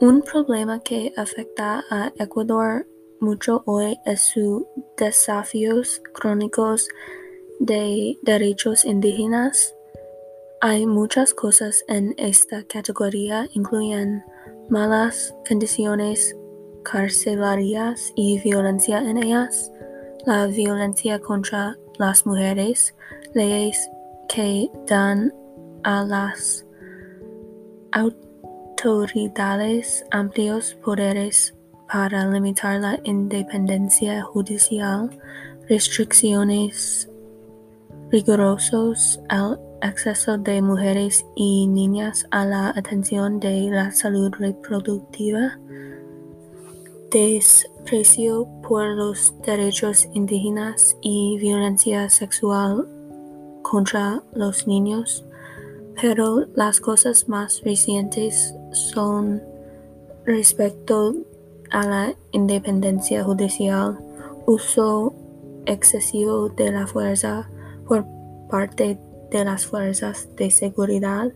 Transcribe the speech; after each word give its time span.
Un 0.00 0.22
problema 0.22 0.80
que 0.80 1.12
afecta 1.18 1.84
a 1.90 2.10
Ecuador 2.18 2.86
mucho 3.20 3.62
hoy 3.66 3.98
es 4.06 4.22
sus 4.22 4.62
desafíos 4.96 6.00
crónicos 6.14 6.88
de 7.58 8.18
derechos 8.22 8.86
indígenas. 8.86 9.74
Hay 10.62 10.86
muchas 10.86 11.34
cosas 11.34 11.84
en 11.86 12.14
esta 12.16 12.62
categoría, 12.64 13.46
incluyen 13.52 14.24
malas 14.70 15.34
condiciones 15.46 16.34
carcelarias 16.82 18.10
y 18.16 18.40
violencia 18.40 19.00
en 19.00 19.18
ellas, 19.18 19.70
la 20.24 20.46
violencia 20.46 21.18
contra 21.18 21.76
las 21.98 22.24
mujeres, 22.24 22.94
leyes 23.34 23.90
que 24.34 24.70
dan 24.86 25.30
a 25.82 26.04
las 26.04 26.64
amplios 30.10 30.74
poderes 30.82 31.54
para 31.92 32.26
limitar 32.26 32.80
la 32.80 32.98
independencia 33.04 34.22
judicial, 34.22 35.10
restricciones 35.68 37.10
rigurosos 38.10 39.20
al 39.28 39.60
acceso 39.82 40.38
de 40.38 40.62
mujeres 40.62 41.26
y 41.36 41.66
niñas 41.66 42.26
a 42.30 42.46
la 42.46 42.68
atención 42.70 43.38
de 43.38 43.68
la 43.70 43.90
salud 43.92 44.32
reproductiva, 44.38 45.58
desprecio 47.10 48.48
por 48.66 48.86
los 48.86 49.34
derechos 49.42 50.08
indígenas 50.14 50.96
y 51.02 51.36
violencia 51.38 52.08
sexual 52.08 52.88
contra 53.62 54.22
los 54.32 54.66
niños, 54.66 55.26
pero 56.00 56.46
las 56.54 56.80
cosas 56.80 57.28
más 57.28 57.60
recientes 57.62 58.54
son 58.72 59.42
respecto 60.24 61.14
a 61.70 61.86
la 61.86 62.14
independencia 62.32 63.24
judicial, 63.24 63.98
uso 64.46 65.14
excesivo 65.66 66.48
de 66.48 66.72
la 66.72 66.86
fuerza 66.86 67.48
por 67.86 68.04
parte 68.50 68.98
de 69.30 69.44
las 69.44 69.66
fuerzas 69.66 70.28
de 70.36 70.50
seguridad, 70.50 71.32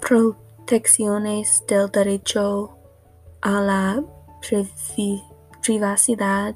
protecciones 0.00 1.64
del 1.66 1.90
derecho 1.90 2.76
a 3.40 3.60
la 3.60 4.04
privacidad 5.62 6.54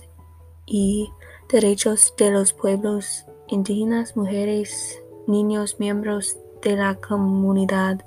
y 0.67 1.08
derechos 1.48 2.14
de 2.17 2.30
los 2.30 2.53
pueblos 2.53 3.27
indígenas, 3.48 4.17
mujeres, 4.17 5.01
niños, 5.27 5.78
miembros 5.78 6.36
de 6.62 6.77
la 6.77 6.97
comunidad 6.97 8.05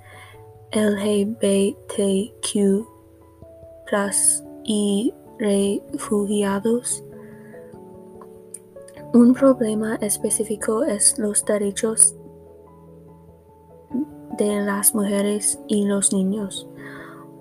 LGBTQ 0.71 2.55
y 4.63 5.13
refugiados. 5.39 7.03
Un 9.13 9.33
problema 9.33 9.95
específico 9.95 10.83
es 10.83 11.17
los 11.17 11.43
derechos 11.43 12.15
de 14.37 14.61
las 14.61 14.93
mujeres 14.93 15.59
y 15.67 15.85
los 15.85 16.13
niños. 16.13 16.67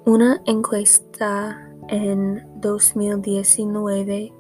Una 0.07 0.41
encuesta 0.47 1.71
en 1.89 2.47
2019 2.63 4.33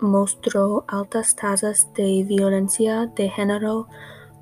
mostró 0.00 0.84
altas 0.88 1.36
tasas 1.36 1.92
de 1.94 2.24
violencia 2.24 3.06
de 3.14 3.30
género 3.30 3.86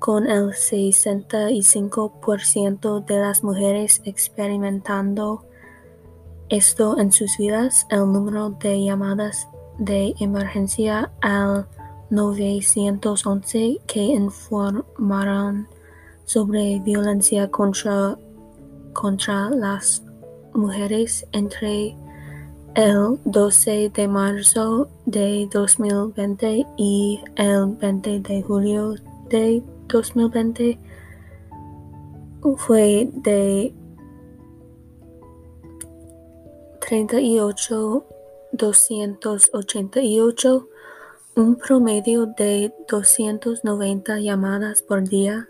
con 0.03 0.29
el 0.29 0.49
65% 0.49 3.05
de 3.05 3.19
las 3.19 3.41
mujeres 3.41 4.01
experimentando 4.03 5.45
esto 6.49 6.99
en 6.99 7.13
sus 7.13 7.37
vidas. 7.37 7.87
El 7.89 8.11
número 8.11 8.49
de 8.49 8.83
llamadas 8.83 9.47
de 9.77 10.13
emergencia 10.19 11.09
al 11.21 11.69
911 12.09 13.79
que 13.87 14.03
informaron 14.03 15.69
sobre 16.25 16.81
violencia 16.81 17.49
contra, 17.49 18.17
contra 18.91 19.51
las 19.51 20.03
mujeres 20.53 21.25
entre 21.31 21.95
el 22.75 23.17
12 23.23 23.89
de 23.93 24.07
marzo 24.09 24.89
de 25.05 25.47
2020 25.49 26.65
y 26.75 27.21
el 27.37 27.67
20 27.67 28.19
de 28.19 28.41
julio 28.41 28.95
de 29.29 29.63
2020 29.93 30.77
fue 32.57 33.09
de 33.13 33.73
38 36.81 38.05
288 38.51 40.67
un 41.35 41.55
promedio 41.55 42.25
de 42.25 42.73
290 42.87 44.19
llamadas 44.19 44.81
por 44.81 45.07
día 45.07 45.47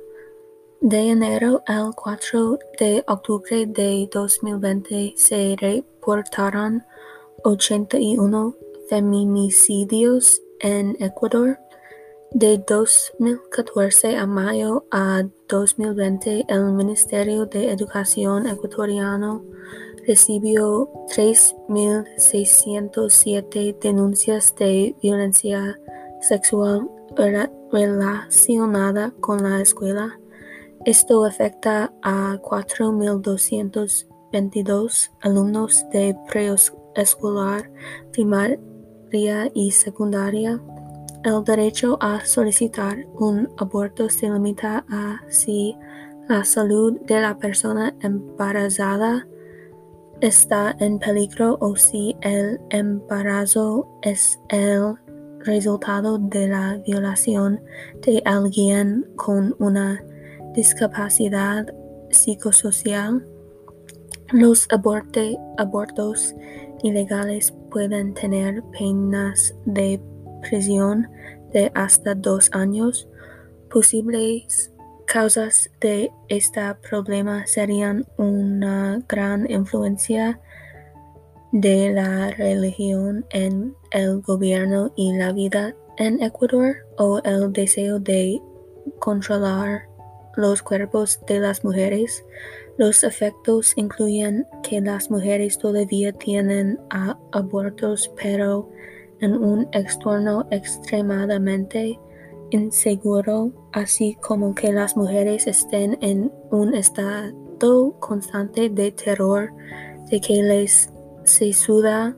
de 0.81 1.09
enero 1.09 1.63
al 1.65 1.95
4 1.95 2.59
de 2.77 3.03
octubre 3.07 3.65
de 3.65 4.09
2020 4.11 5.13
se 5.15 5.55
reportaron 5.57 6.83
81 7.43 8.57
feminicidios 8.89 10.41
en 10.59 10.97
Ecuador. 10.99 11.62
De 12.33 12.57
2014 12.57 14.17
a 14.17 14.25
mayo 14.25 14.87
a 14.89 15.21
2020, 15.49 16.45
el 16.47 16.71
Ministerio 16.71 17.45
de 17.45 17.71
Educación 17.71 18.47
ecuatoriano 18.47 19.43
recibió 20.07 20.89
3.607 21.15 23.77
denuncias 23.79 24.55
de 24.55 24.95
violencia 24.99 25.79
sexual 26.21 26.89
relacionada 27.71 29.13
con 29.19 29.43
la 29.43 29.61
escuela. 29.61 30.19
Esto 30.85 31.25
afecta 31.25 31.93
a 32.01 32.39
4.222 32.41 35.11
alumnos 35.21 35.85
de 35.91 36.17
preescolar, 36.27 37.71
primaria 38.11 39.51
y 39.53 39.69
secundaria. 39.69 40.59
El 41.23 41.41
derecho 41.45 41.97
a 42.01 42.19
solicitar 42.25 43.07
un 43.15 43.49
aborto 43.55 44.09
se 44.09 44.29
limita 44.29 44.85
a 44.89 45.21
si 45.29 45.73
la 46.27 46.43
salud 46.43 46.99
de 47.01 47.21
la 47.21 47.37
persona 47.37 47.95
embarazada 48.01 49.25
está 50.19 50.75
en 50.79 50.99
peligro 50.99 51.57
o 51.61 51.77
si 51.77 52.17
el 52.21 52.59
embarazo 52.71 53.87
es 54.01 54.37
el 54.49 54.95
resultado 55.45 56.17
de 56.17 56.49
la 56.49 56.81
violación 56.85 57.61
de 58.05 58.21
alguien 58.25 59.05
con 59.15 59.55
una 59.59 60.03
discapacidad 60.53 61.73
psicosocial. 62.09 63.25
Los 64.33 64.67
abortos 64.69 66.35
ilegales 66.83 67.53
pueden 67.69 68.13
tener 68.13 68.61
penas 68.77 69.55
de 69.65 70.01
prisión 70.47 71.09
de 71.51 71.71
hasta 71.73 72.15
dos 72.15 72.49
años. 72.53 73.07
Posibles 73.69 74.71
causas 75.05 75.71
de 75.81 76.11
este 76.27 76.61
problema 76.89 77.45
serían 77.47 78.05
una 78.17 78.99
gran 79.07 79.49
influencia 79.49 80.39
de 81.51 81.91
la 81.91 82.31
religión 82.31 83.25
en 83.29 83.75
el 83.91 84.21
gobierno 84.21 84.91
y 84.95 85.13
la 85.13 85.31
vida 85.31 85.75
en 85.97 86.21
Ecuador 86.21 86.77
o 86.97 87.21
el 87.23 87.53
deseo 87.53 87.99
de 87.99 88.41
controlar 88.99 89.87
los 90.35 90.63
cuerpos 90.63 91.19
de 91.27 91.39
las 91.39 91.63
mujeres. 91.63 92.25
Los 92.77 93.03
efectos 93.03 93.73
incluyen 93.75 94.47
que 94.63 94.81
las 94.81 95.11
mujeres 95.11 95.59
todavía 95.59 96.11
tienen 96.11 96.79
abortos, 97.31 98.11
pero 98.21 98.69
en 99.23 99.41
un 99.41 99.67
entorno 99.71 100.45
extremadamente 100.51 101.97
inseguro, 102.51 103.51
así 103.71 104.15
como 104.21 104.53
que 104.53 104.73
las 104.73 104.97
mujeres 104.97 105.47
estén 105.47 105.97
en 106.01 106.31
un 106.51 106.75
estado 106.75 107.33
constante 107.99 108.69
de 108.69 108.91
terror 108.91 109.53
de 110.11 110.19
que 110.19 110.43
les 110.43 110.89
se 111.23 111.53
suda 111.53 112.17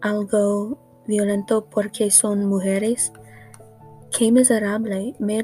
algo 0.00 0.78
violento 1.06 1.66
porque 1.70 2.10
son 2.10 2.46
mujeres. 2.46 3.12
Qué 4.10 4.32
miserable, 4.32 5.14
me 5.18 5.42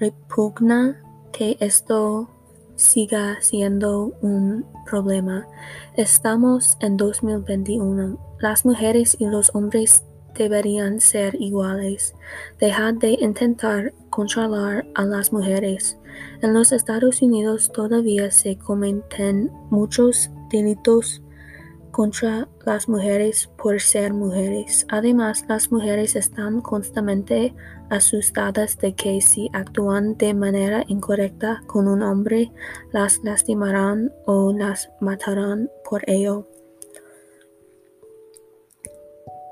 repugna 0.00 1.02
que 1.32 1.56
esto 1.60 2.28
siga 2.76 3.38
siendo 3.40 4.12
un 4.20 4.64
problema. 4.84 5.46
Estamos 5.96 6.76
en 6.80 6.96
2021. 6.96 8.18
Las 8.38 8.64
mujeres 8.64 9.16
y 9.18 9.26
los 9.26 9.54
hombres 9.54 10.04
deberían 10.34 11.00
ser 11.00 11.34
iguales. 11.40 12.14
Deja 12.60 12.92
de 12.92 13.12
intentar 13.20 13.92
controlar 14.10 14.86
a 14.94 15.04
las 15.04 15.32
mujeres. 15.32 15.98
En 16.42 16.54
los 16.54 16.72
Estados 16.72 17.22
Unidos 17.22 17.72
todavía 17.72 18.30
se 18.30 18.56
cometen 18.56 19.50
muchos 19.70 20.30
delitos 20.50 21.22
contra 21.96 22.46
las 22.66 22.90
mujeres 22.90 23.48
por 23.56 23.80
ser 23.80 24.12
mujeres. 24.12 24.84
Además, 24.90 25.46
las 25.48 25.72
mujeres 25.72 26.14
están 26.14 26.60
constantemente 26.60 27.54
asustadas 27.88 28.76
de 28.76 28.94
que 28.94 29.22
si 29.22 29.48
actúan 29.54 30.14
de 30.18 30.34
manera 30.34 30.84
incorrecta 30.88 31.62
con 31.66 31.88
un 31.88 32.02
hombre, 32.02 32.52
las 32.92 33.24
lastimarán 33.24 34.12
o 34.26 34.52
las 34.52 34.90
matarán 35.00 35.70
por 35.88 36.02
ello. 36.06 36.46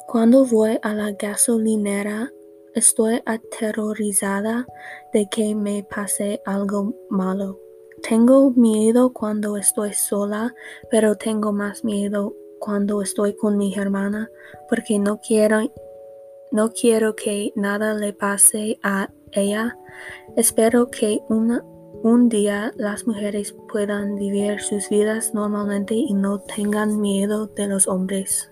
Cuando 0.07 0.45
voy 0.45 0.79
a 0.83 0.93
la 0.93 1.13
gasolinera, 1.13 2.31
estoy 2.75 3.23
aterrorizada 3.25 4.67
de 5.15 5.31
que 5.31 5.55
me 5.55 5.83
pase 5.83 6.43
algo 6.45 6.93
malo. 7.09 7.64
Tengo 8.07 8.51
miedo 8.51 9.15
cuando 9.15 9.57
estoy 9.57 9.95
sola, 9.95 10.55
pero 10.91 11.17
tengo 11.17 11.55
más 11.55 11.85
miedo 11.85 12.35
cuando 12.61 13.01
estoy 13.01 13.35
con 13.35 13.57
mi 13.57 13.75
hermana 13.75 14.31
porque 14.69 14.99
no 14.99 15.21
quiero 15.21 15.63
no 16.53 16.71
quiero 16.73 17.17
que 17.17 17.53
nada 17.57 17.95
le 17.95 18.13
pase 18.13 18.79
a 18.83 19.09
ella. 19.33 19.79
Espero 20.37 20.91
que 20.91 21.21
un 21.31 22.29
día 22.29 22.73
las 22.77 23.07
mujeres 23.07 23.57
puedan 23.73 24.17
vivir 24.17 24.61
sus 24.61 24.91
vidas 24.91 25.33
normalmente 25.33 25.95
y 25.95 26.13
no 26.13 26.41
tengan 26.41 27.01
miedo 27.01 27.47
de 27.47 27.69
los 27.69 27.89
hombres. 27.89 28.51